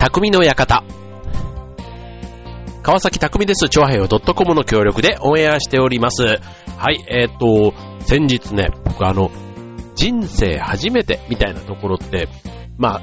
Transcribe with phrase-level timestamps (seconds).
[0.00, 0.82] 匠の館。
[2.82, 3.68] 川崎匠です。
[3.68, 6.22] 超平洋 .com の協力でオンエアしております。
[6.22, 7.74] はい、えっ、と、
[8.06, 9.30] 先日ね、僕あの、
[9.96, 12.30] 人生初めてみたいなところって、
[12.78, 13.02] まあ、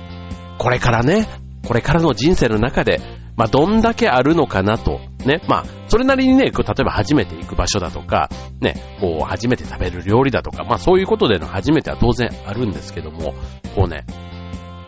[0.58, 1.28] これからね、
[1.68, 3.00] これからの人生の中で、
[3.36, 13.36] まあ、どんだけあるのかなと、ね、まあ、それなりにね、例えば初めて行く場所だとか、ね、こう、初めて食べる料理だとか、まあ、そういうことでの初めては当然あるんですけども、
[13.76, 14.08] こうね、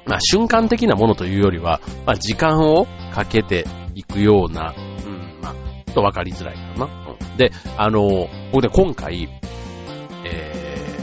[0.09, 4.73] まあ、瞬間的なものというよりは、まあ、時間をかけていくような、
[5.05, 7.15] うん、まあ、ちょっとわかりづらいかな。
[7.21, 9.29] うん、で、あの、僕ね、今回、
[10.25, 10.97] え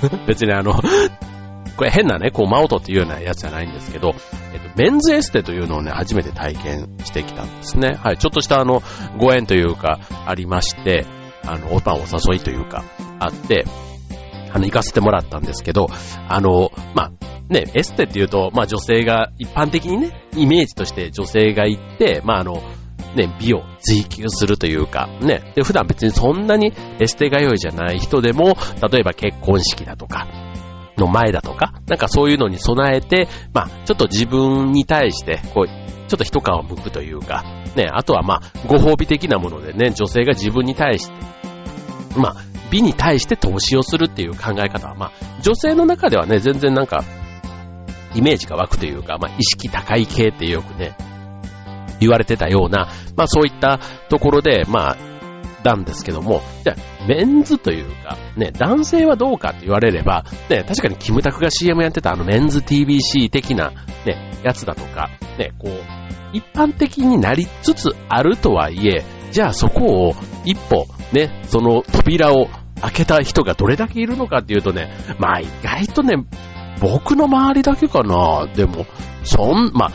[0.00, 0.72] ー、 別にあの、
[1.76, 4.14] これ変なね、こう、マオトっていうようなやつじゃないんですけど、
[4.54, 7.98] えっと、メンズエステというのをね、初めて体験してきたんですね。
[8.02, 8.82] はい、ちょっとしたあの、
[9.18, 11.04] ご縁というか、ありまして、
[11.46, 12.82] あの、おパンお誘いというか、
[13.18, 13.66] あって、
[14.54, 15.88] あの、行かせてもらったんですけど、
[16.28, 22.62] あの、まあ、ね、エステっていうと、まあ女性が、一般的にね、イメージとして女性が行って、まああの、
[23.14, 28.56] ね、美を追求するというか、ね、で、普段別にそんなにエステ通いじゃない人でも、
[28.90, 30.26] 例えば結婚式だとか、
[30.96, 37.44] の前だとか、なんかそういうのに備えて、まあちょっと自分に対して、こう、ちょっと一皮を剥くというか、
[37.76, 41.14] ね、あとはまあ、ご褒美的なものでね、女性が自分に対して、
[42.18, 42.36] まあ、
[42.70, 47.04] 美に対して投資をするっていう考え方は、まあ、女性の中ではね、全然なんか、
[48.14, 50.96] イメージが湧くというか、まあ、意識高い系ってよくね、
[52.00, 54.96] 言われてたような、まあそういったところで、まあ、
[55.64, 63.72] なんですけども、じゃあ、メンズというか、ね、男性はどうかって言われれば、ね、確かにキムタクが CM やってたあのメンズ TBC 的な、
[64.04, 65.72] ね、やつだとか、ね、こう、
[66.32, 72.48] 一般的になりつつあるとはいえ、じゃあそこを一歩、ね、その扉を
[72.80, 76.16] 開けた人がどれだけいるのかっていうとね、まあ意外とね、
[76.82, 78.48] 僕の周りだけかな。
[78.54, 78.86] でも、
[79.22, 79.92] そん、まあ、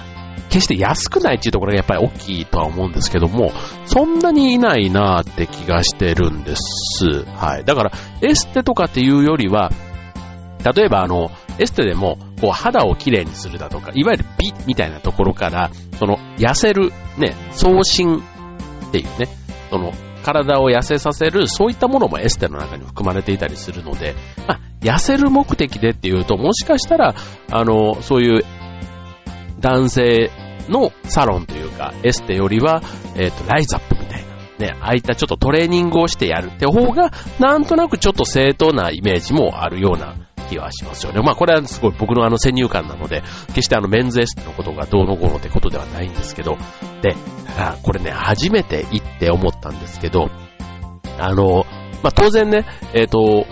[0.50, 3.52] 決して安くないっていうところがやっぱり大きいとは思うんですけども、
[3.86, 7.26] そんなにいないなって気がしてるんです。
[7.36, 7.66] はい。
[7.66, 7.92] だから、
[8.22, 9.70] エステとかっていうよりは、
[10.76, 11.30] 例えばあの、
[11.60, 18.20] エステでも、こう肌をきれいにするだとか、いわゆる美みたいなところから、その、痩せる、ね、送信
[18.88, 19.28] っていうね、
[19.70, 19.92] その、
[20.28, 24.14] 体を痩せさせる、そういったものもエステの中に含まれていたりするので、
[24.46, 27.16] まあ、痩せる目的でっていうと、もしかしたら、
[27.50, 28.44] あの、そういう
[29.62, 30.30] 男性
[30.68, 32.82] のサロンというか、エステよりは、
[33.16, 34.24] えっ、と、ライズアップみたい
[34.60, 41.22] な、ね、ああいったちょっとトレーニングをしてやるって方が、なんとなくちょっと正当なイメージもあるような気はしますよね。
[41.22, 46.58] まあこれはすごい僕のあの先入観なので、決してあのメンズエステのことがどうのこうのってことではないんですけど、
[47.02, 47.16] で、
[47.56, 50.30] ただこれね、初めて行って思ったんですけど、
[51.20, 51.66] あの、
[52.04, 53.46] まあ当然ね、えっ、と、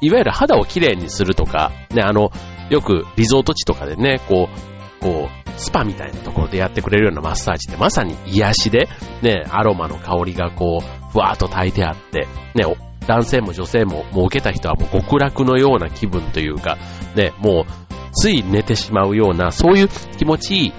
[0.00, 2.30] いわゆる肌をきれいにするとか、ね、あの、
[2.70, 4.48] よくリゾート地とかでね、こ
[5.00, 8.88] う、こう、スパみたいなところでやってくれるようなマッサージってまさに癒しで、
[9.22, 12.64] ね、アロマの香りがこう、ふわーっと炊いてあって、ね、
[13.06, 16.78] 男性も女性も、もう受けた人はもう極楽のような気分というか、
[17.16, 17.64] ね、もう、
[18.12, 19.88] つい寝てしまうような、そういう
[20.18, 20.72] 気持ちいい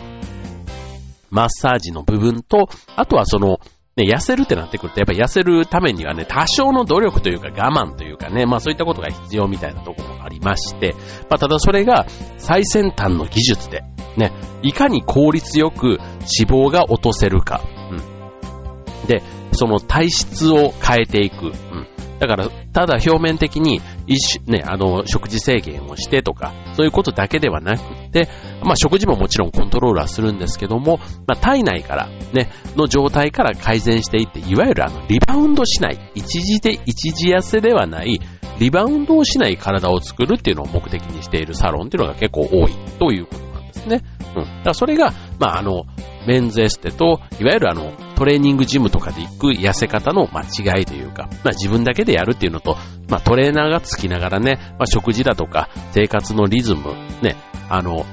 [1.29, 3.59] マッサージの部分と、あとはその、
[3.95, 10.93] ね、痩せるってなってくると、やっぱ痩せるためにはね、多少の努力というか我慢というかね、まあそういったことが必要みたいなところがありまして、
[11.29, 12.05] まあただそれが
[12.37, 13.83] 最先端の技術で、
[14.17, 15.99] ね、いかに効率よく
[16.41, 17.61] 脂肪が落とせるか、
[17.91, 19.07] うん。
[19.07, 19.21] で、
[19.51, 21.87] その体質を変えていく、うん。
[22.21, 28.29] だから、ただ表面的に一、ね、あの、食事制限をしてとか、そういうことだけではなくて、
[28.61, 38.21] まあ食事ももちろんコントロールはするんですけども、まあ体内から、ね、の状態から改善していって、いわゆるあの、リバウンドしない、一時で、一時痩せではない、
[38.59, 44.03] リバウンドをしない体を作るっていうのを目的にしているサロンっていうのが結構多いということなんですね。
[44.35, 44.43] うん。
[44.43, 45.85] だからそれが、まああの、
[46.27, 52.77] メンズエステと、いわゆるあの、トレーニングジムとかで行く痩せ方の間違いというか、まあ自分だけでやるっていうのと、
[53.09, 57.35] まあトレーナーがつきながらね、まあ食事だとか、生活のリズム、ね、
[57.67, 58.05] あの、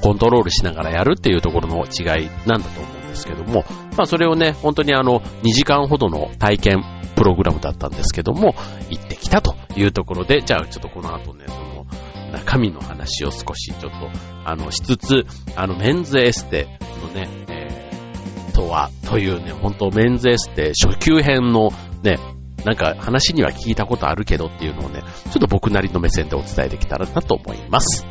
[0.00, 3.64] コントロールしながらやるっていうところの違いなんだと思うんですけども、
[3.96, 6.84] まあそれをね、本当にあの、2時間ほどの体験
[7.16, 8.54] プログラムだったんですけども、
[8.90, 11.84] 行ってきたというところで、じゃあちょっとこの後ね、その、
[12.30, 14.08] 中身の話を少しちょっと、
[14.44, 15.26] あの、しつつ、
[15.56, 17.55] あの、メンズエステのね、
[18.56, 21.70] とは、というね、本当メンズエステ初級編の
[22.02, 22.18] ね、
[22.64, 28.06] なんか話には聞いたことあるけどっていうのをね、ちょっと僕なりの目線でお伝えできたらなと思います。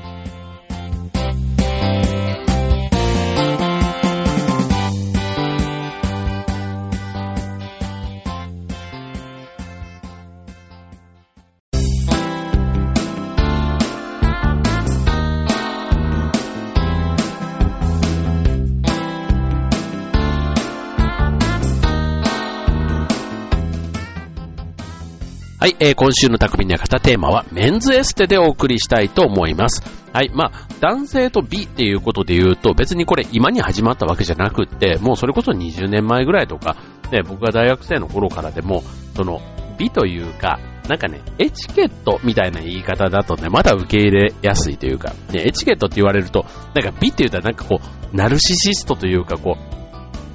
[25.65, 29.81] はい、えー、今週の匠の館テーマはメンズエステでお送りしたいと思います。
[30.13, 36.77] はい、まあ、男性と美っていうことで言うと別にこれ今に始まったわけじゃなくって、もうそれこそ20年前ぐらいとか、
[37.11, 38.83] ね、僕が大学生の頃からでも、
[39.15, 39.41] その
[39.79, 46.45] 美というか、なんかね、エチケットみたいな言い方だとね、まだ受け入れやすいというか、ね、エチケットって言われると、
[46.75, 49.57] なんか美って言ったらなんかこう、ナルシシストというかこ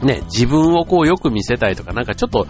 [0.02, 2.48] う、ね、自分をこうよく見せたいとか、なんかちょっと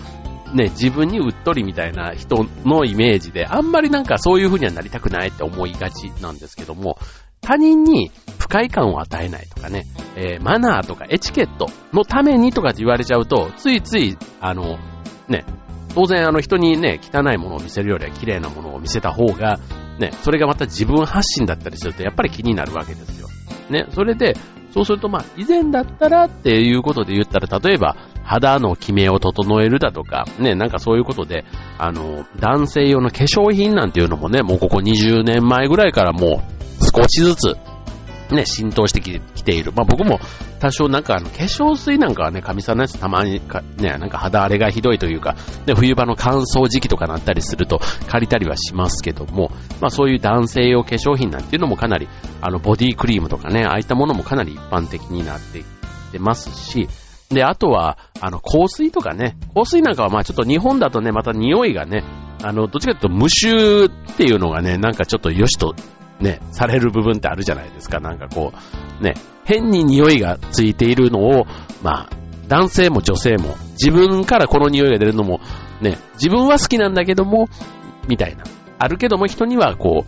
[0.54, 6.98] ね、自分にうっとりみたいな人のイメージで、あんまりなんかそういう風にはなりたくないって思いがちなんですけども、
[7.40, 9.86] 他人に不快感を与えないとかね、
[10.16, 14.78] えー、マナーとかエチケットのためにとかって言われちゃうと、ついつい、あの、
[15.28, 15.44] ね、
[15.94, 19.58] 当然あの人にね、汚いものを見せるよりは綺麗なものを見せた方が、
[19.98, 23.28] ね、それがまた自分発信だったりするとやっぱり気になるわけですよ。
[23.70, 24.34] ね、それで、
[24.72, 31.44] そうするとまあ、以前だったらっていうことで言ったら、例えば、肌のキメを整えるだとか、ね、なんかそういうことで、
[31.78, 36.42] あの、男性用の化粧品なんていうのもね、もうここ20年前ぐらいからも
[36.80, 37.56] う少しずつ、
[38.34, 39.72] ね、浸透してきている。
[39.72, 40.20] まあ僕も
[40.60, 45.34] 多少なんかあの化粧水なんかはね、神さんのやつたまにか、ね、なんか肌荒れがひどいというか、
[45.66, 49.50] ね、冬場の乾燥時期とかなったりすると借りたりはしますけども、
[49.80, 52.08] まあそういう男性用化粧品なんていうのもかなり、
[52.40, 55.64] あのボディクリームとかね、ああいったものもかなり一般的になってき
[56.12, 56.88] てますし、
[57.30, 62.04] で、あとは、あの、香水とかね、香水なんかはまあちょっと日本だとね、また匂いがね、
[62.42, 65.74] あの、どっちかというと無臭っていうのがね、なんかちょっと良しと
[66.20, 68.00] ね、される部分ってあるじゃないですか。
[68.00, 68.52] なんかこ
[69.00, 71.46] う、ね、変に匂いがついているのを、
[71.82, 72.10] まあ、
[72.48, 75.40] 男性も女性も、自分からこの匂いが出るのも、
[75.80, 77.48] ね、自分は好きなんだけども、
[78.08, 78.44] みたいな。
[78.78, 80.04] あるけども人にはこ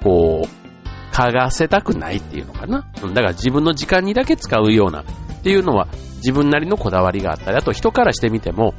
[0.00, 2.86] う、こう、嗅がせたくないっていうのかな。
[3.02, 5.04] だから自分の時間にだけ使うような
[5.40, 8.74] っていうのは自分なりのこだわりがあったり、あと人からしてみても、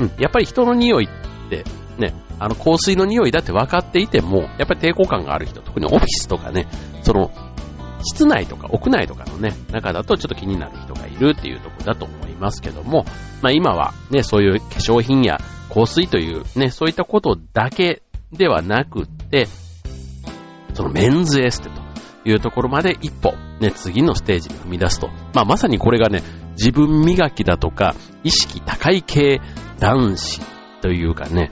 [0.00, 1.64] うん、やっぱり人の匂いって
[1.98, 6.66] ね、あの香水の匂いだって分かっていても、やっぱり抵抗感がある人、特にオフィスとかね、
[7.02, 7.30] その、
[8.02, 13.06] 室内とか屋内とかのね、中だとちょっと気になる人がいるっていうとこだと思いますけども、
[13.40, 15.38] まあ今はね、そういう化粧品や
[15.72, 18.02] 香水というね、そういったことだけ
[18.32, 19.46] ではなくって、
[20.74, 25.08] そのメンズエステというところまで一歩、ね、次のステージに踏み出すと。
[25.34, 26.22] まあまさにこれがね、
[26.56, 29.40] 自分磨きだとか、意識高い系
[29.78, 30.40] 男子
[30.80, 31.50] というかね、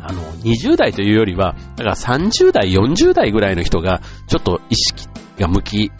[0.00, 5.06] あの、20代というよりは、だから30代、40代ぐらいの人が、ちょっと意識
[5.38, 5.92] が向き、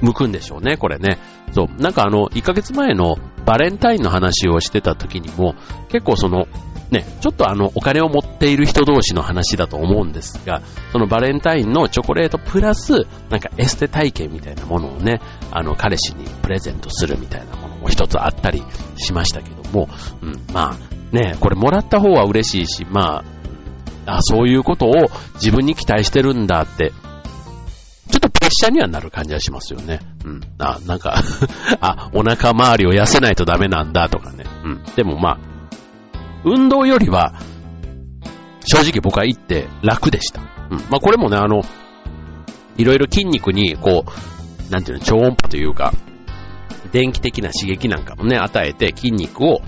[0.00, 1.18] 向くんでしょうね、これね。
[1.52, 1.82] そう。
[1.82, 5.54] なんかあの、1ヶ月前のバレンタインの話をしてた時にも、
[5.88, 6.46] 結構その、
[6.94, 10.62] ね、ちょっとあの、お金を持っている人同士の話だと思うんですが、
[10.92, 15.20] そのバレンタインのチョコレートプラス、なんかエステ体験みたいなものをね、
[15.50, 18.62] あの、彼氏にプレゼントするみたいなものも一つあったり
[18.96, 19.88] しましたけども、
[20.22, 23.24] うん、まあ、ね、これもらった方は嬉しいし、ま
[24.06, 24.92] あ、あそういうことを
[25.34, 26.92] 自分に期待してるんだって、
[28.10, 30.00] ちょっとプレッシャーにはなる感じはしますよね。
[30.24, 30.40] うん。
[30.58, 31.22] あ、なんか
[31.80, 34.44] あ、お腹周りを痩せないとダメなんだとかね。
[34.64, 34.82] うん。
[34.94, 35.53] でもまあ、
[36.44, 37.34] 運動よりは、
[38.66, 40.40] 正直僕は行って楽でした。
[40.70, 40.78] うん。
[40.90, 41.62] まあこれもね、あの、
[42.76, 45.92] いろいろ筋肉に、こう、なんていうの、超音波というか、
[46.92, 49.60] 電気的な刺激なんかもね、与えて筋肉を、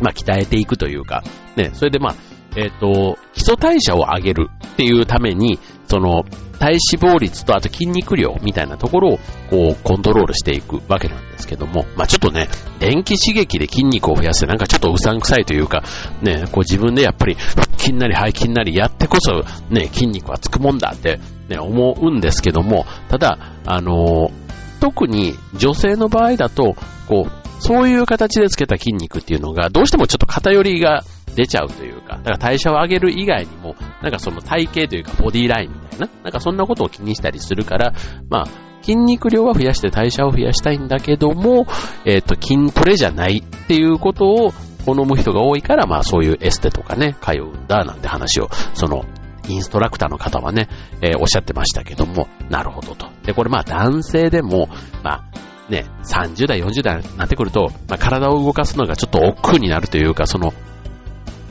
[0.00, 1.22] まあ鍛えていくというか、
[1.56, 2.14] ね、それでまあ、
[2.56, 6.24] えっ、ー、と、基礎代謝を上げるっていうために、その、
[6.62, 9.18] 体脂肪率とあと筋肉量みたいなところを
[9.50, 15.82] こうコントロールしていくわけなんですけども、まあちょっとね、電気刺激で筋肉を増やしてなんかちょっとうさんくさいというか、
[16.22, 24.32] ね、こう自分でやっぱり腹筋なり背筋なりやってこそね、筋肉はつくもんだってね、思うんですけども、ただ、あのー、
[24.80, 26.76] 特に女性の場合だと、
[27.08, 31.02] こう、そういう形でつけた筋肉っていうのが、どうしてもちょっと偏りが
[31.34, 37.94] 出ちゃうというか、だから代謝を上げる以外にも、なんかその体型というかボディラインたいな、なんかそんなことを気にしたりするから、
[38.28, 38.46] まあ、
[38.82, 41.66] 筋肉量は増やして代謝を増やしたいんだけども、
[42.04, 44.52] えっ、ー、と、筋トレじゃないっていうことを
[44.84, 49.04] 好む人が多いから、まあそういうエステとかね、通うんだなんて話を、その、
[49.48, 50.68] インストラクターの方はね、
[51.00, 53.08] えー、おっしゃってましたけども、なるほどと。
[53.24, 54.68] で、これまあ男性でも、
[55.02, 60.52] まあ、ね、30代、40代になってくると、まあ、体を動かすのがちょっと億劫になるというか、その、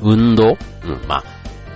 [0.02, 1.24] 運動、うん、まあ、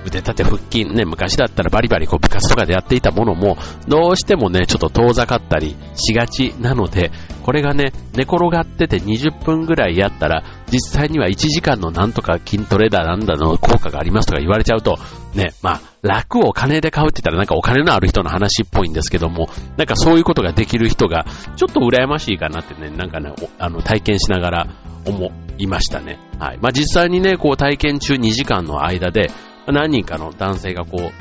[0.06, 3.58] 腕立て腹筋ね、昔だったらバリバリこう部活とかでやっていたものも、
[3.88, 7.12] どうしてもね、ちょっと遠ざかったりしがちなので、
[7.44, 14.98] これがね、寝転がってて20分ぐらいやったら、実際には1時間のなんとか筋トレだなんだの効果がありますとか言われちゃうと、
[15.34, 24.68] ね、まあ、楽を金で買うって言ったらなんかお金のある人の話っぽいんですけども、なんかそういうことができる人が、ちょっと羨ましいかなってね、なんかね、あの、体験しながら
[25.06, 26.20] 思いましたね。
[26.40, 26.60] はい。
[26.62, 29.30] まあ実際にね、こう体験中2時間の間で、
[29.68, 31.12] 何人かの男性がこ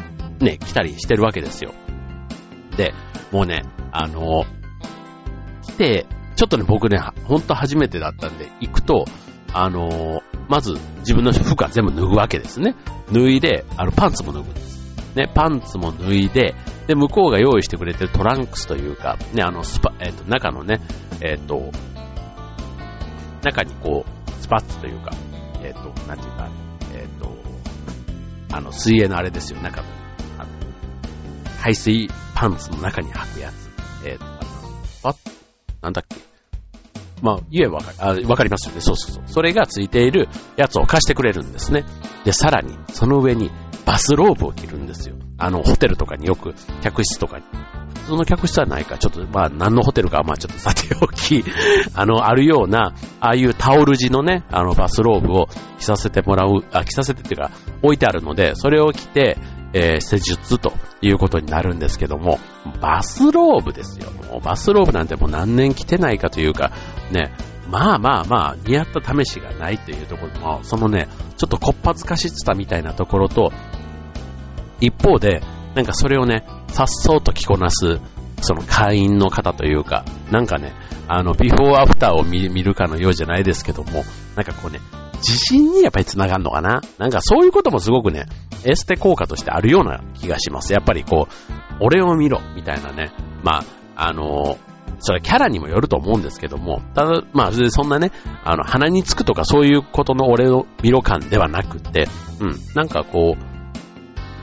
[0.41, 1.73] う、ね、来たりしてるわけですよ。
[2.77, 2.93] で、
[3.33, 4.45] もうね、あの、
[5.63, 9.07] 来て、ちょっとね、僕ね、ほんと初めてだったんで、行くと、
[9.53, 12.75] あの、まず自分の服は全部脱ぐわけですね。
[13.13, 14.75] 脱いで、あの、パンツも脱ぐんです。
[15.15, 16.55] ね、パンツも脱いで、
[16.89, 20.81] で、向こうが用意してくれてるトランクスというか、ね、あの、スパ、えっ、ー、と、中のね、
[21.21, 21.71] えっ、ー、と、
[23.43, 25.13] 中にこう、スパッツというか、
[25.63, 26.49] えっ、と、なんていうか、
[28.55, 29.89] あの、水泳のあれですよ、中の、
[30.39, 30.49] あの、
[31.61, 33.71] 排水パンツの中に履くやつ。
[34.07, 34.25] えっ、と、
[35.09, 35.15] あ、
[35.83, 36.17] なんだっけ
[37.21, 38.81] まあ、言えばわかあわかりますよね。
[38.81, 39.25] そうそうそう。
[39.27, 41.85] それがついているやつを貸してくれるんですね。
[42.25, 43.51] で、さらに、その上に
[43.85, 45.17] バスローブを着るんですよ。
[45.39, 47.45] あの、ホテルとかによく、客室とかに。
[48.05, 51.45] 普通の客室はないか、ちょっと、まあ、何のホテルか、まあ、ちょっとさておき、
[51.95, 55.49] あの、あるような、ああいうタオル地のね、あの、バスローブを
[55.79, 57.51] 着させてもらう、あ、着させてっていうか、
[57.83, 59.39] 置いてあるので、それを着て、
[59.75, 60.73] えー、施術と
[61.03, 62.39] いうことになるんですけども、
[62.81, 64.11] バスローブですよ。
[64.31, 66.71] もうバスローブなんてもう何年着てないかというか、
[67.11, 67.33] ね、
[67.71, 73.53] まあまあまあ、似合った試しがないというところも、そのね、ちょっとこっぱずかしさみたいなところと、
[74.81, 75.43] 一方で、
[75.75, 78.01] なんかそれをね、さっそうと着こなす、
[78.43, 80.75] その会員の方というか、なんかね、
[81.09, 84.05] あの、ビフォーアフターを見るかのようじゃないですけども、
[84.37, 84.81] なんかこうね、
[85.17, 86.83] 自信にやっぱり繋がるのかな？
[86.99, 88.27] なんかそういうこともすごくね、
[88.65, 90.75] エステ効果としてあるような気がします。
[90.75, 91.33] やっぱりこう、
[91.81, 93.11] 俺を見ろ、みたいなね。
[93.43, 93.65] まあ、
[93.97, 98.13] あのー、それはキャラにもよると思うんですけども、ただ、まあ、そんなね、
[98.45, 102.09] あの、鼻につくとかそういうことの俺のミロ感ではなくて、
[102.41, 103.55] うん、なんかこう、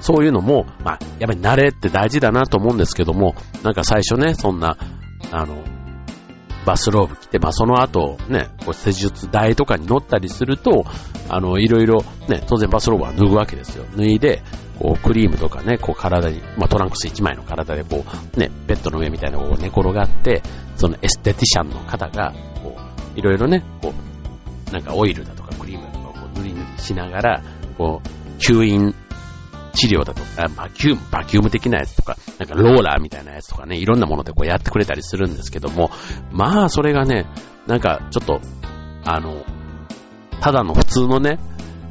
[0.02, 4.78] そういうのも、まあ、やっぱり慣れって大事だなと思うんですけども、なんか最初ね、そんな、
[5.32, 5.64] あの、
[6.66, 10.86] バスローブ着て、まあその後ね、こう施術台とかに乗ったりすると、
[11.30, 13.86] あの、いろいろね、当然バスローブは脱ぐわけですよ。
[13.96, 14.44] 脱いで、
[14.80, 18.04] こうクリームとかね、こう体に、まあトランクス1枚の体でこ
[18.36, 20.44] う、ね、ベッドの上みたいなこう寝転がって、
[20.76, 22.76] そのエステティシャンの方が、こ
[23.16, 23.94] う、いろいろね、こ
[24.70, 27.44] う、なんかオイルだとかクリームだとかをこう塗り塗りしながら、
[27.78, 28.96] こう、吸引
[29.74, 35.92] 治療だとか、バキューム、バキューム的なやつとか、なんかローラーみたいなやつとかね、いろんなものでこうやってくれたりするんですけども、
[36.32, 37.28] まあそれがね、
[37.68, 38.42] なんかちょっと、
[39.06, 39.44] あの、
[40.42, 41.40] ただの普通のね、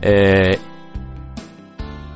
[0.03, 0.59] えー、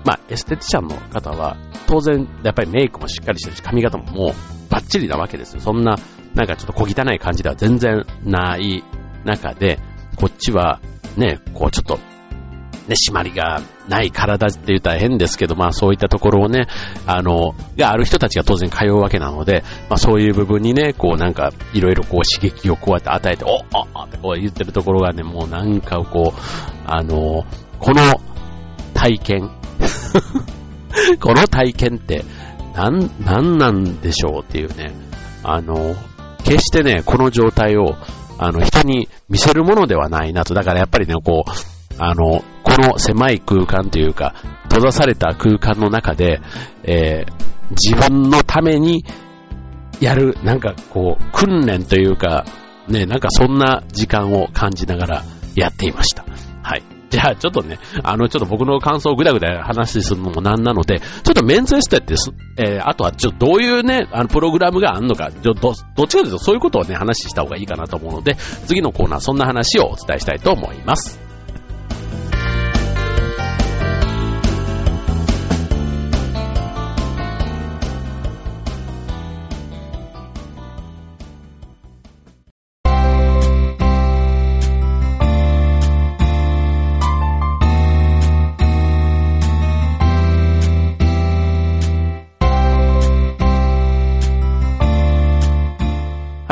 [0.04, 1.56] まあエステティシャンの方は、
[1.86, 5.60] 当然やっぱりメイクもしっかりしてるし、髪型ももうバッチリなわけですよ。
[5.60, 5.96] そんな、
[6.34, 8.82] なんかちょっと小汚い感じでは全然ない
[9.24, 9.78] 中で、
[10.16, 10.80] こっちは
[11.16, 11.98] ね、こうちょっと
[12.88, 16.66] ね、締まりがない体って言ったら変ですけど、まあそういったところをね、
[17.06, 26.40] あの、がある人たちが当然通うわけなので、まあそういう部分にね、こうなんかいろいろこう刺激をこうやって与えて、おっおってこう言ってるところがね、もうなんかこう、
[26.86, 27.44] あの、
[27.78, 28.20] この
[28.92, 29.50] 体験、
[31.20, 32.24] この体験って、
[32.74, 34.92] なん、なんなんでしょうっていうね、
[35.42, 35.94] あの、
[36.44, 37.96] 決してね、この状態を、
[38.38, 40.54] あの、人に見せるものではないなと。
[40.54, 41.50] だからやっぱりね、こう、
[41.98, 44.34] あの、この狭い空間というか、
[44.64, 46.40] 閉ざされた空間の中で、
[46.82, 49.04] えー、自分のために
[50.00, 52.44] やる、なんかこう、訓練というか、
[52.88, 55.24] ね、なんかそんな時間を感じながら
[55.54, 56.24] やっていました。
[56.62, 56.82] はい。
[57.10, 62.14] じゃあちょっとね、あの、ちょっと僕の感想をぐだぐだ話するのもなんなので、ちょっとメンズエステって
[62.58, 68.34] えー、あとはちょっとどういうね、あの、プログラムがあるのか、ど、どっちかというとそういうことをね、話した方がいいかなと思うので、
[68.66, 71.23] 次のコーナーそんな話をお伝えしたいと思います。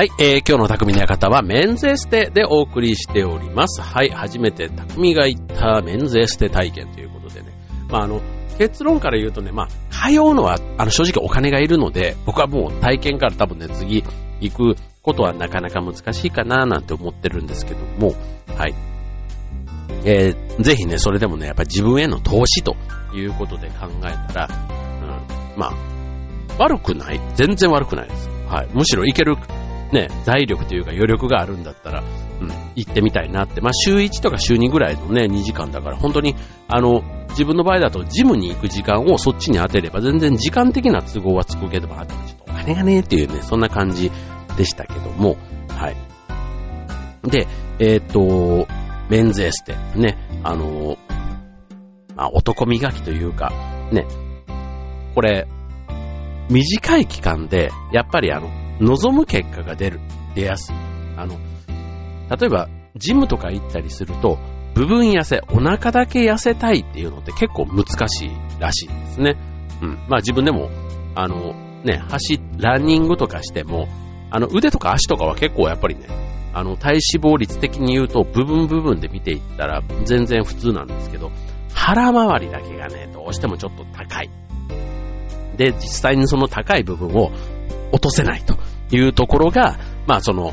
[0.02, 3.80] はい、えー、今日の匠の館はメンズエステでお送りしております。
[3.80, 7.52] はい、初めて匠が言ったメンズエステ体験ということでね。
[7.88, 8.20] まあ、あの、
[8.58, 14.02] 結論から言うとね、まあ、通うのは、あの、正直お金がいるので、僕はもう体験から多分ね、次
[14.40, 18.12] 行くことはなかなか難しいかななんて思ってるんですけども、
[18.56, 18.74] はい。
[20.04, 22.74] えー、ぜひね、それでもね、やっぱ自分への投資と
[23.14, 24.48] いうことで考えたら、
[25.54, 25.74] うん、まあ、
[26.58, 28.28] 悪くない全然悪くないです。
[28.48, 28.68] はい。
[28.74, 29.36] むしろいける
[29.92, 36.34] ね、財力というか余力があるんだったら、うん、行ってみたいなって、まあ週1とか週2ぐらいのね、2時間だから本当に、
[36.66, 44.10] あの、自分の場合だとジムに行く時間をそっちに当てれば全然時間的な都合はつくけども、あとちょっとお金がねっていうね、そんな感じ
[44.56, 45.36] でしたけども、
[45.68, 45.96] はい。
[47.28, 47.46] で、
[47.78, 48.66] えっ、と、
[49.10, 50.96] メンズエステ、ね、あの、
[52.16, 53.52] まあ男磨きというか、
[53.92, 54.06] ね、
[55.14, 55.46] これ、
[56.50, 60.00] 短い期間で、やっぱりあの、望む結果が出る、
[60.34, 60.76] 出やすい。
[61.16, 61.36] あの、
[62.30, 64.38] 例えば、ジムとか行ったりすると、
[64.74, 69.36] 部分痩せ、お腹だけ痩せたいっていうのって結構難しいらしいですね。
[69.82, 69.90] うん。
[70.08, 70.70] まあ自分でも、
[71.14, 73.88] あの、ね、走、ランニングとかしても、
[74.30, 76.06] あの腕とか足とかは結構やっぱりね、
[76.54, 81.30] あの体脂肪率的に言うと部分部分で見ていったら全然普通なんですけど、
[81.74, 84.30] 腹周りだけがね、どうしてもちょっと高い。
[85.56, 87.30] で、実際にその高い部分を
[87.92, 88.56] 落とせないと
[88.94, 90.52] いうところが、まあその、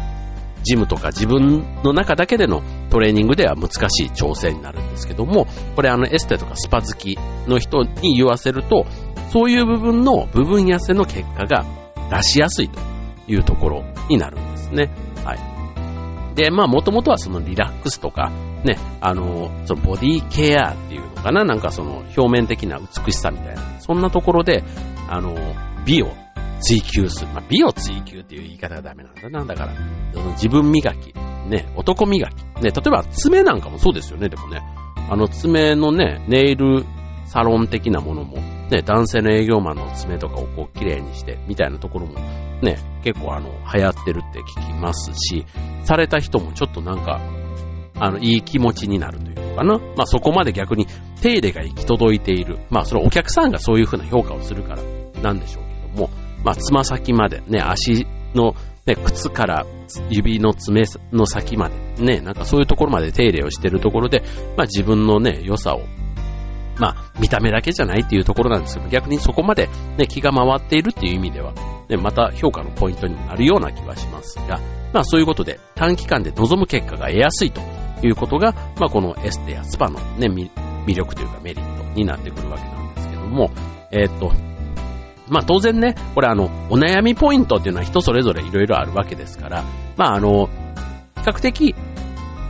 [0.64, 8.86] ジムとか自分の中だけでのトレーニングでは難しい調整になるんですけども、これあのエステとかスパ好きの人に言わせると、
[9.32, 11.66] そういう部分の部分痩せの結果が
[12.12, 12.80] 出しやすいと
[13.28, 14.90] いうところになるんですね。
[15.24, 16.36] はい。
[16.36, 18.32] で、まあもともとはそのリラックスとか、
[18.64, 24.64] ね、あの、そのボディケアっていうのかな、なんかその表面的な美しさみたいな、そんなところで、
[25.08, 25.36] あの、
[25.86, 26.12] 美を
[26.62, 27.28] 追求する。
[27.34, 29.46] まあ、美を追求っていう言い方がダメなんだな。
[29.46, 29.74] だから、
[30.34, 31.14] 自分磨き、
[31.48, 32.34] ね、男磨き。
[32.62, 34.62] ね、例えば爪なんかもそうですよね、でもね。
[35.10, 36.86] あの爪のね、ネイル
[37.26, 38.38] サロン的なものも、
[38.70, 42.20] ね、男性の営業マンの爪とかをこう綺麗にして、みたいなところも、
[42.62, 45.46] ね、結構あの、流行ってるって聞きますし、
[45.84, 47.20] された人もちょっとなんか、
[47.96, 49.29] あの、いい気持ちになると
[49.60, 49.78] かな。
[49.96, 50.88] まあそこまで逆に
[51.22, 52.60] 手入れが行き届いている。
[52.70, 54.82] まあそれお客さんがそういうふうな評価をするから
[55.22, 56.10] なんでしょうけども、
[56.44, 59.66] まあつま先までね、足のね、靴から
[60.10, 64.24] 指の爪の先まで、ね、なんかそういうところまで手入れをしているところで、
[64.58, 65.82] まあ自分のね、良さを、
[66.78, 71.54] まあ見た目だけじゃないっていうところなんですけど、逆にそこまでね、気が回っているっていう意味では、
[71.90, 74.60] ね、また評価のポイントにもなるような気はしますが、
[74.94, 77.62] まあそういうことで短期間で望む結果が得やすいと
[78.08, 83.52] いうことが、まあこのエステやスパのね、魅力というかメリットになってくるわけなんですけども、
[83.92, 84.32] えー、っと、
[85.28, 89.64] まあ当然ね、これあの、お悩みポイントっていうのは人それぞれいろいろあるわけですから、
[89.98, 90.48] まああの、
[91.18, 91.76] 比較的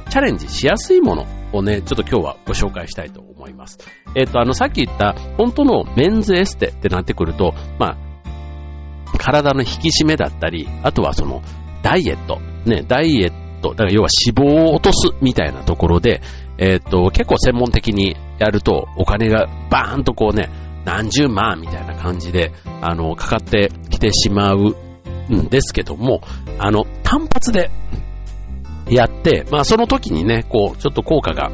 [0.10, 3.78] チャレンジしやすいものをね、ちょっと今日はご紹介したいと思います。
[4.16, 7.98] えっ、と、あの、さっき言った本当のメンズエステってなってくると、まあ、
[9.18, 11.42] 体の引き締めだったり、あとはその、
[11.82, 12.40] ダイエット。
[12.66, 16.22] ね、ダイエット、だから要は脂肪を落とすみたいなところで、
[16.58, 20.50] えっ、と、結構専門的にやると、お金がバーンとこうね、
[20.86, 24.76] 何十万みたいな感じで、あの、かかってきてしまう
[25.30, 26.22] んですけども、
[26.58, 27.70] あの、単発で
[28.90, 31.52] やって、まあその時にね、こう、ちょっと効果が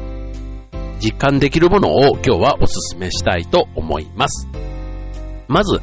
[1.00, 4.48] 実感できるものを今日はお勧めしたいと思います。
[5.48, 5.80] まず、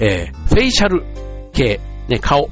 [0.00, 1.04] えー、フェイシャル
[1.52, 2.50] 系、ね、顔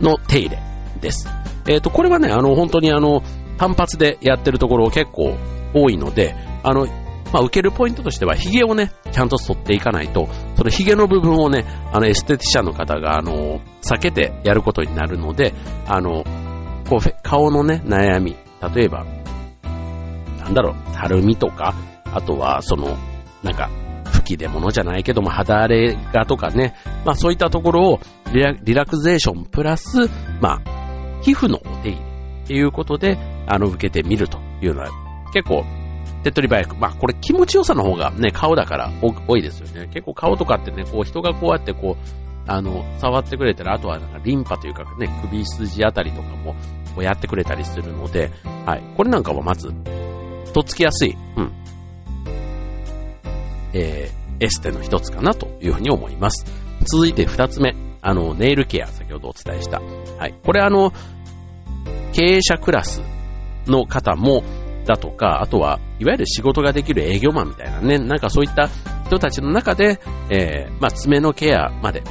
[0.00, 0.58] の手入れ
[1.00, 1.26] です。
[1.68, 3.22] えっ、ー、と、これはね、あの、本当にあの、
[3.58, 5.36] 単発でやってるところ結構
[5.74, 6.86] 多いので、あの、
[7.32, 15.52] まあ、受けるポイントとしては、髭をね、ちゃんと剃っていかないと、その髭の部分をね、あの、エステティシャンの方が、あの、避けてやることになるので、
[15.86, 16.24] あの、
[16.88, 18.34] こう、顔のね、悩み、
[18.74, 19.04] 例えば、
[20.38, 22.96] なんだろう、たるみとか、あとは、その、
[23.42, 23.68] なんか、
[24.10, 28.00] 吹き出物じゃないけども、肌荒れがとかね、まあそういったところを
[28.32, 30.08] リラクゼーションプラス、
[30.40, 30.87] まあ、
[31.22, 31.96] 皮膚のお手入れ
[32.44, 34.88] っていうことで、あの、受けてみるというのは、
[35.32, 35.64] 結構
[36.22, 36.76] 手っ取り早く。
[36.76, 39.88] まあこれ気持ちよさの方がね、顔だから多いですよね。
[39.88, 46.54] 結構顔とかってね、こう人がこうやってこう、あの、触ってくれたら、あとはなんかリンパというかね、首筋あたりとかも
[46.94, 48.30] こうやってくれたりするので、
[48.66, 48.82] はい。
[48.96, 49.72] これなんかはまず、
[50.52, 51.52] とっつきやすい、うん。
[53.74, 56.46] えー、エステの一つかなというふうに思います。
[56.86, 57.87] 続いて二つ目。
[58.08, 59.80] あの、ネイルケア、先ほどお伝えした。
[59.80, 60.34] はい。
[60.42, 60.94] これあの、
[62.14, 63.02] 経営者クラス
[63.66, 64.42] の方も、
[64.86, 68.70] だとか、あとは、いわゆる仕事ができる営業マンみたいなね、なんかそういった
[69.04, 72.02] 人たちの中で、えー、まあ、爪のケアまで、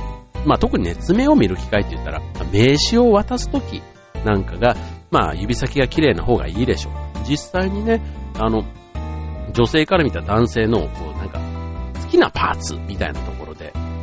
[0.46, 3.82] まあ、特にね、爪を見る機会って言ったら、名刺を渡すとき
[4.24, 4.76] なんかが、
[5.10, 6.94] まあ、指先が綺麗な方がいいでしょう。
[7.28, 8.04] 実際にね、
[8.36, 8.64] あの、
[9.54, 11.40] 女性から見た男性の、こう、なんか、
[12.04, 13.37] 好きなパーツみたいなところ、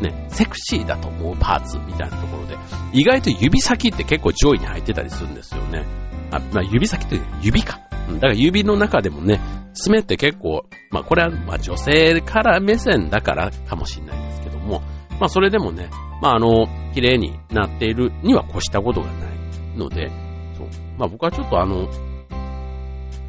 [0.00, 2.56] ね、セクシーだと思うパーツみたいなところで、
[2.92, 5.84] 意外と指先って結構上位に入ってたりするんですよね。
[6.30, 7.80] あまあ、指先って指か。
[8.14, 9.40] だから指の中でもね、
[9.74, 14.82] 爪って結構、まあこれはまあ女性から目線だからかもしれないですけども、
[15.20, 20.10] まあそれでもね、まああの、綺麗になっているには越したことがないので、
[20.56, 20.68] そう。
[20.98, 21.88] まあ僕はちょっとあの、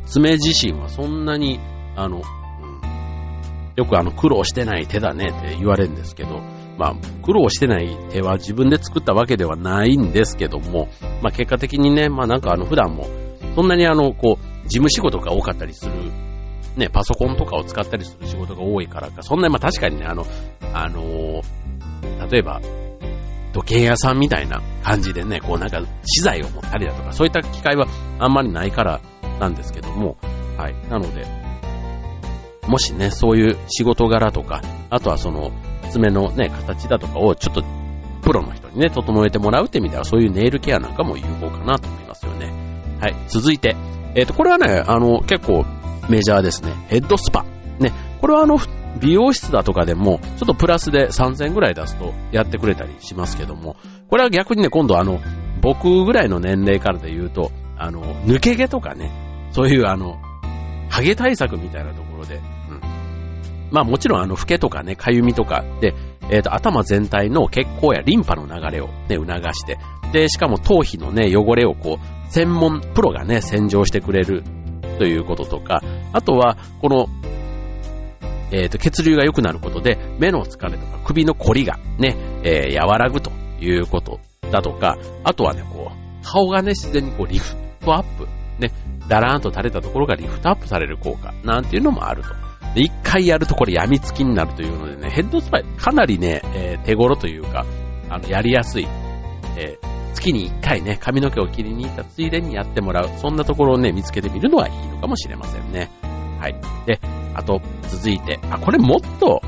[0.06, 1.60] 爪自身はそんなに、
[1.95, 2.21] あの、
[3.75, 6.41] よくあの苦労してない手だねって言われるんですけど、
[6.77, 10.88] まあ苦労してない手は自分で作ったわけではないんですけども、
[11.21, 13.07] まあ結果的にね、まあなんかあの普段も
[13.55, 15.93] そんなにあの、こう、事務仕事が多かったりする、
[16.75, 20.25] ね、パソコンとかを使ったりする仕事が多いからか、そんなにまあ確かにね、あの、
[20.73, 22.61] あのー、例えば、
[23.53, 27.88] 時計屋さんみたいな感じでね、こうなんか資材を持ったりだとか、そういった機会は
[28.19, 28.99] あんまりないから
[29.39, 30.17] なんですけども、
[30.57, 30.75] はい。
[30.89, 31.25] なので、
[32.67, 35.51] もしね、そういう仕事柄とか、あとはその、
[35.91, 37.63] 爪のね、形だとかをちょっと、
[38.21, 42.51] プロの人にね、整えてもらうって意味では、そういうネイルケアなんかも有効かなと思いますよね。
[42.99, 43.15] はい。
[43.28, 43.75] 続いて、
[44.15, 45.65] えっ、ー、と、これはね、あの、結構
[46.10, 46.71] メジャーですね。
[46.88, 47.45] ヘッドスパ。
[47.80, 47.91] ね。
[48.19, 48.58] これはあの、
[48.99, 53.75] 美容室だとかでも、ちょっとプラスで3000ぐらい出すとやってくれたりしますけども、
[54.10, 55.19] これは逆にね、今度あの、
[55.62, 59.12] 僕ぐらいの年齢からで言うと、あの、抜け毛とかね、
[59.51, 60.17] そういうあの、
[60.89, 62.39] ハゲ対策みたいなところで、
[63.75, 65.93] まあもちろんあの、老けとかね、かゆみとかで、
[66.29, 69.77] えっ、ー、と、頭全体の血行やリンパの流れをね、促して、
[70.13, 74.43] で、しかも頭皮のね、汚れをこう、専門、プロがね、洗浄してくれる
[74.97, 75.81] ということとか、
[76.13, 77.09] あとは、この、
[78.53, 88.25] えっ、ー、と、血流が良くなることで、目の疲れとか首の凝りがね、えー、和らぐということだとか、あとはね、こう、顔がね、自然にこう、リフトアップ、
[88.57, 88.71] ね、
[89.09, 92.45] だらーんと垂れたところがリフトアップされる効果、なんていうのもあると。
[92.75, 97.65] で、一回やるとこれ病みつきになるというのでね、ヘッドスパイ、かなりね、えー、手頃というか、
[98.09, 98.88] あの、やりやすい、
[99.57, 103.09] えー、月に1回ね、髪の毛を切りに行ったついでにやってもらう。
[103.17, 105.89] そんなところをね、見つけてみるのはいいのかもしれませんね。
[106.41, 106.55] はい。
[106.85, 106.99] で、
[107.33, 109.41] あと、続いて、あ、これもっと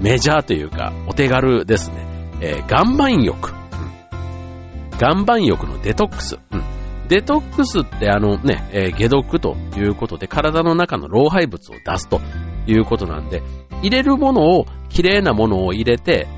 [0.00, 2.06] メジャーというか、お手軽ですね。
[2.40, 3.52] えー、岩盤浴。
[3.52, 4.98] うん。
[4.98, 6.38] 岩盤浴のデトックス。
[6.50, 6.62] うん。
[7.08, 12.20] デトックスってあのね、えー、解毒ということで、体の中の老廃物を出すと
[12.66, 13.42] いうことなんで、
[13.82, 16.28] 入れるものを、綺麗なものを入れて、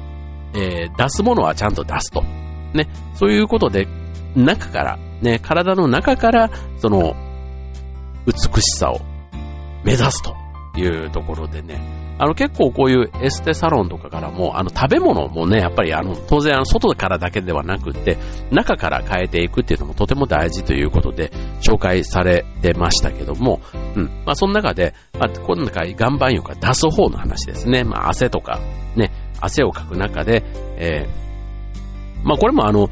[0.55, 2.23] えー、出すものはちゃんと出すと。
[2.73, 3.87] ね、そういうことで、
[4.35, 7.15] 中から、ね、体の中から、その、
[8.27, 9.01] 美しさを
[9.85, 10.35] 目指すと
[10.77, 18.19] いうところでね、あの結構こういうエステサロンとかからも、あの食べ物もね、やっぱりあの当然あの外からだけではなくて、
[18.51, 23.61] 中から変えていくっていうのもとても大事ということで紹介されてましたけども、
[23.97, 24.05] うん。
[24.25, 27.85] まあその中で、まあ今回岩盤浴が出す方の話ですね。
[27.85, 28.61] まあ汗とか、
[28.97, 30.43] ね、汗をかく中で、
[30.79, 31.27] えー
[32.27, 32.89] まあこれもあの、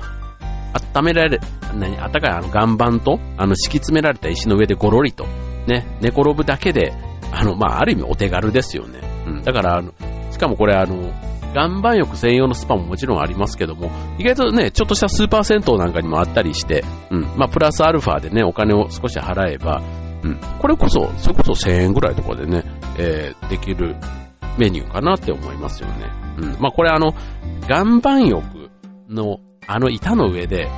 [0.95, 1.41] 温められる、
[1.75, 5.25] 何、暖かいあの岩盤と、あの敷き詰められた石の上でゴロリと、
[5.67, 6.93] ね、寝転ぶだけで、
[7.33, 9.14] あの、まあある意味お手軽ですよね。
[9.27, 9.43] うん。
[9.43, 9.93] だから、あの、
[10.31, 11.13] しかもこれあの、
[11.55, 17.23] 岩盤浴専用のスパももちろんありますけども、意外とね、ちょっとしたスーパー銭湯なんかにもあったりして、うん。
[17.37, 19.81] まあ、プラスアルファでね、お金を少し払えば、
[20.25, 20.41] うん。
[20.59, 22.65] これこそ、それこそ1000円ぐらいとかでね、
[22.99, 23.97] えー、できる
[24.59, 26.11] メニューかなって思いますよね。
[26.39, 26.57] うん。
[26.61, 27.15] まあ、これあの、
[27.69, 28.71] 岩盤浴
[29.09, 30.69] のあの板の上で、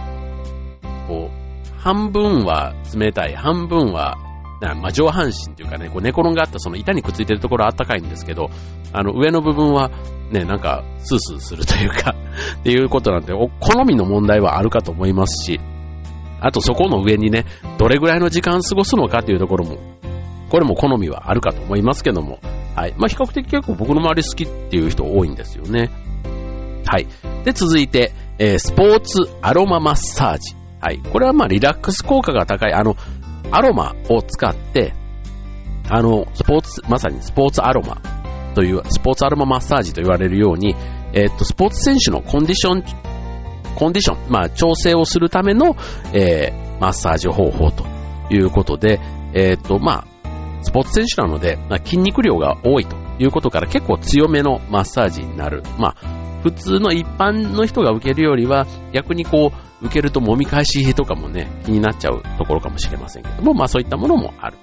[1.09, 4.19] こう、半分は冷たい、半分は、
[4.61, 8.51] まあ、上半身というかね、こう寝転がったその板にくっついてるところはあったかいんですけど、
[8.93, 9.91] あの上の部分は
[10.31, 12.15] ね、なんかスースーするというか
[12.61, 15.61] っていうことなんで、好みの問題はあるかと思いますし、
[16.41, 17.45] あとそこの上にね、
[17.79, 19.79] どれぐらいの時間過ごすのかというところも、
[20.51, 22.39] これも好みはあるかと思いますけども、
[22.75, 22.95] はい。
[22.99, 25.91] まあ、比較的結構僕の周り好きっていう人多いんですよね。
[26.87, 27.07] はい。
[27.45, 30.55] で、続いて、えー、スポーツアロママッサージ。
[30.81, 30.99] はい。
[30.99, 32.97] これはまあリラックス効果が高い、あの、
[33.51, 34.95] アロマを使って、
[35.89, 38.01] あの、スポーツ、まさにスポーツアロマ
[38.55, 40.75] という、スポーツアロママッサージと言われるように、
[41.13, 42.85] え、っと、スポーツ選手のコンディション、
[43.77, 45.77] コンディション、まあ、調整をするための、
[46.13, 47.85] えー、マッサージ方法と
[48.31, 49.01] いうことで、
[49.35, 50.07] え、っと、まあ、
[50.63, 55.63] スポーツ選手なので、まあ、筋肉量が多いということから結構強めのマッサージになる。
[55.79, 59.51] まあ、普通の一般の人が受けるよりは、逆にこ
[59.83, 64.57] う、受けると揉み返しとかもね、気になっちゃうところかもしれませんけども、まあそういったものもある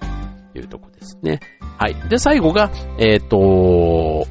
[0.54, 1.42] というとこですね。
[1.78, 1.96] はい。
[2.08, 4.28] で、最後が、えっ、ー、と、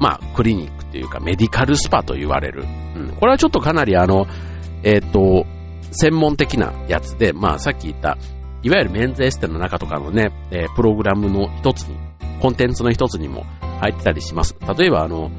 [0.00, 2.64] まあ、クリニックというかメディカルスパと言われる。
[2.96, 3.16] うん。
[3.20, 4.26] これはちょっとかなりあの、
[4.82, 5.44] えっ、ー、と、
[5.90, 8.16] 専門的なやつで、まあさっき言った、
[8.62, 11.98] いわゆるメンズエステの中とかのね、えー、プログラムの一つに、
[12.40, 13.44] コンテンツの一つにも
[13.80, 14.56] 入ってたりします。
[14.78, 15.30] 例えばあの、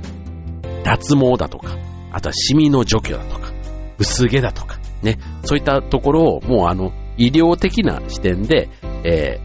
[0.85, 1.75] 脱毛だとか、
[2.11, 3.51] あとはシミの除去だとか、
[3.97, 8.69] 薄毛だとか、ね、そういったところをもうあの、医療的な視点で、
[9.03, 9.39] え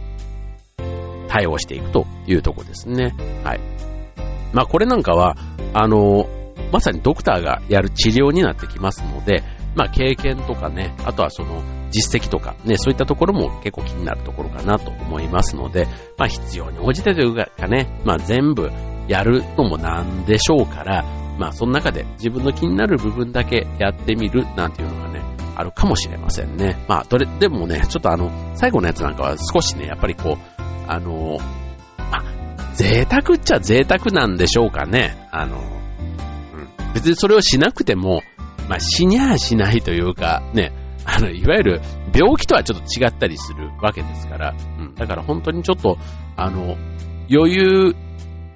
[0.76, 3.14] ー、対応していくというところですね。
[3.42, 3.61] はい。
[4.53, 5.37] まあこれなんかは、
[5.72, 6.29] あの、
[6.72, 9.42] まさにドクターがやる治療になってきますので、
[9.74, 15.87] まあ経験とかね、あとはその実績とかね、そういったところも結構気になるところかなと思いますので、
[16.18, 18.70] まあ必要に応じてというかね、まあ全部
[19.09, 25.22] やるのもなんでしょうから、まあその中で自分の気になる部分だけやってみるなんていうのがね、
[25.57, 26.85] あるかもしれませんね。
[26.87, 31.38] まあどれ、でもね、ちょっとあの、最後のやつなんかは少しね、やっぱりこう、あの、
[31.96, 35.29] まあ、贅沢っちゃ贅沢なんでしょうかね。
[35.33, 36.92] あの、うん。
[36.92, 38.20] 別にそれをしなくても、
[38.68, 40.72] まあ死にゃしないというか、ね、
[41.07, 41.81] あの、いわゆる
[42.14, 44.94] 病気とはちょっと違ったりするわけですから、うん。
[44.94, 45.96] だから本当にちょっと、
[46.37, 46.76] あの、
[47.31, 47.96] 余裕、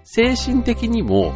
[0.03, 1.33] 精神的にも、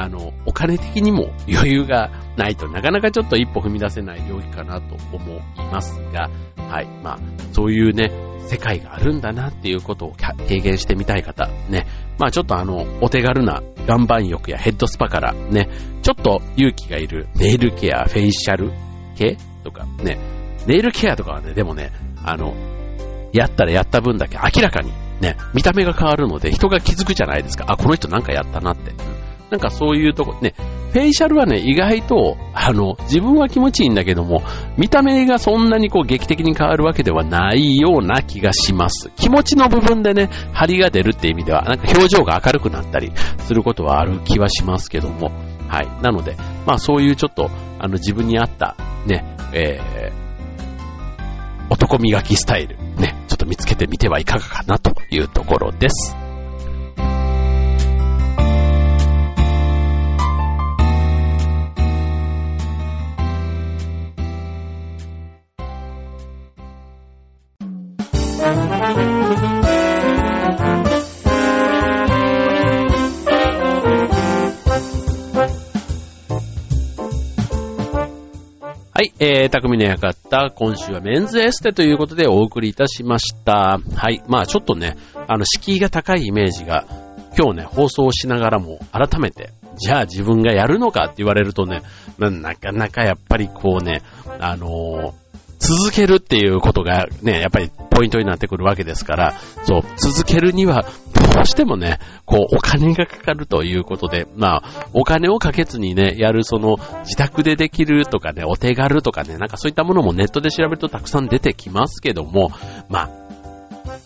[0.00, 6.86] あの、お金的にも余裕がないとなかなかちょっと一歩踏み出せない領域かなと思いますが、はい。
[7.02, 7.18] まあ、
[7.52, 8.10] そういうね、
[8.46, 10.14] 世界があるんだなっていうことを
[10.48, 11.86] 経験してみたい方、ね。
[12.18, 15.68] まあちょっとあの、お手軽な岩盤浴やヘッドスパからね、
[16.02, 18.72] ちょっと勇気がいるネイルケア、フェイシャル
[19.16, 20.18] 系とかね、
[20.66, 21.92] ネイルケアとかはね、でもね、
[22.24, 22.54] あの、
[23.34, 27.66] やったらやった分だけ明らかにね、見た目が変わるので人が気づくじゃないですか。
[27.68, 28.92] あ、この人なんかやったなって。
[29.50, 30.54] なんかそういうとこ、ね、
[30.92, 34.42] フェイシャルはね、意外と、あの、自分は気持ちいいんだけども、
[34.76, 39.10] 見た目がそんなにこう劇的に変わるわけではないような気がします。
[39.16, 45.30] 気持ちの部分でね、張りが出るって意味では、なんか表情が明るくなったりすることはある気はしますけども、
[45.68, 46.02] はい。
[46.02, 46.36] なので、
[46.66, 50.20] まあそういうちょっと、あの自分に合った、ね、えー、
[51.70, 56.19] 男磨きスタイル、ね、ちょっと見つけてみてはいかがかなというところです。
[79.22, 83.78] えー、匠の館、今週はメンズエステということでお送りいたしました。
[83.94, 84.96] はい、まあちょっとね、
[85.28, 86.86] あの、敷居が高いイメージが、
[87.38, 91.82] 今日ね、放送しながらも改めて、じゃあ自分がやるのかって言われるとね、
[92.18, 94.00] なかなかやっぱりこうね、
[94.38, 95.12] あのー、
[95.60, 100.86] 続けるっていうことがね、やっぱりポイントになってくるわけですから、そう、続けるには
[101.34, 112.50] どうしてもね、こう、お金がかかるということで、まあ、お金をかけずにね、やるその、自宅でできるとかね、お手軽とかね、なんかそういったものもネットで調べるとたくさん出てきますけども、
[112.88, 113.10] ま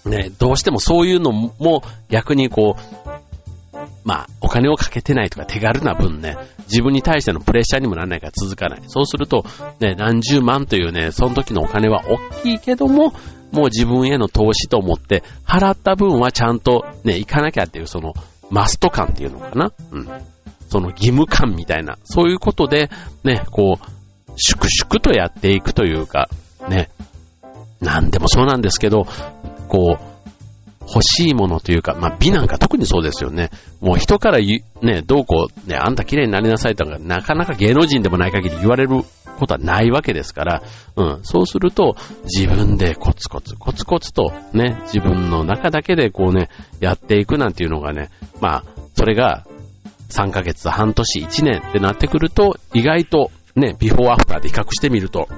[0.05, 2.94] あ、ね、どうしてもそういうのも逆にこう、
[4.05, 6.37] まあ、お金をかけてないとか手軽な分ね、
[6.71, 8.83] 自分に対してのプレッシャーにもならないから続かない。
[8.87, 9.45] そうすると、
[9.81, 13.15] ね、何十万というね、その時のお金は大きいけども、
[13.53, 18.13] もう自分への投資と思って、払った分はちゃんとね、行かなきゃっていうその、
[18.51, 19.73] マスト感っていうのかな？
[19.91, 20.09] うん。
[20.69, 22.91] その義務感みたいな、そういうことで、
[23.23, 26.29] ね、こう、粛々とやっていくというか、
[26.69, 26.91] ね、
[27.81, 29.07] なんでもそうなんですけど、
[29.69, 30.14] こう、
[30.87, 33.51] 欲しいものというか、まあ、美なんか特にそうですよね。
[33.81, 39.03] もう人からね、どうこう、ね、あんた綺麗になりなさいとか、なかなか芸能人でもない限り言われる
[39.39, 40.63] ことはないわけですから、
[40.97, 46.49] うん、そうすると、自分でコツコツ、コツコツとね、自分の中だけでこうね、
[46.81, 48.65] やっていくなんていうのがね、まあ、
[48.97, 49.47] それが、
[50.11, 55.29] 3ヶ月、半年、1年ってなってくると、意外とね、ビフォーアフターで比較してみると、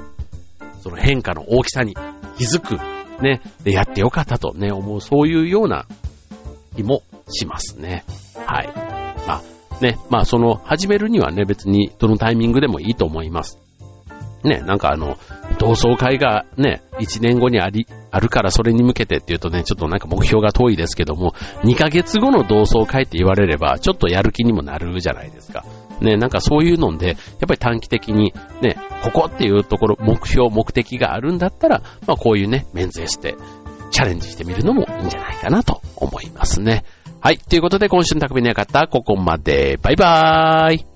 [0.82, 1.94] その変化の大きさに
[2.36, 2.78] 気づく
[3.20, 5.86] ね、やってよかったとね、思う、そういうような
[6.76, 8.04] 気もしますね。
[8.46, 8.68] はい。
[9.26, 9.42] まあ、
[9.80, 13.58] ね、まあ、その、始めるにはね、別に、どのタイミングでもいいと思います。
[14.44, 15.18] ね、なんかあの、
[15.58, 25.64] 同窓会がね、1年後にあり、あるからそれに向けてっていうとね、ちょっとなんか目標が遠いですけども、2ヶ月後の同窓会って言われれば、ちょっとやる気にもなるじゃないですか。
[26.00, 33.36] ね、なんかそういうので、やっぱり短期的に、ね、ここっていうところ、目標、目的があるんだったら、まあこういうね、メンズエステ、
[33.90, 36.84] チャレンジしてみるのもいいんじゃないかなと思いますね。
[37.20, 37.38] はい。
[37.38, 39.78] ということで、今週の匠の館、ここまで。
[39.82, 40.95] バイバーイ。